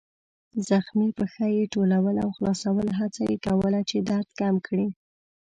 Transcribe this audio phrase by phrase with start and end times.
[0.69, 4.87] زخمي پښه يې ټولول او خلاصول، هڅه یې کوله چې درد کم کړي.